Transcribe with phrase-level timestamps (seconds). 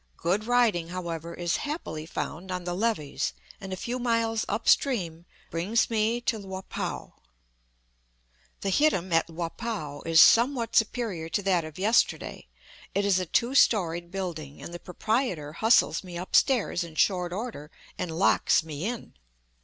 [0.17, 5.27] Good riding, however, is happily found on the levees, and a few miles up stream
[5.51, 7.13] brings me to Lo pow.
[8.61, 12.47] The hittim at Lo pow is somewhat superior to that of yesterday;
[12.95, 17.31] it is a two storied building, and the proprietor hustles me up stairs in short
[17.31, 19.13] order, and locks me in.